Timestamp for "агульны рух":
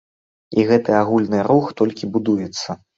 1.01-1.71